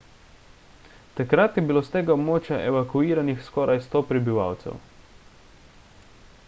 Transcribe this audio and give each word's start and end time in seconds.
takrat 1.19 1.59
je 1.59 1.63
bilo 1.71 1.83
s 1.87 1.91
tega 1.97 2.13
območja 2.21 2.57
evakuiranih 2.71 3.45
skoraj 3.49 3.79
100 3.89 4.03
prebivalcev 4.13 4.81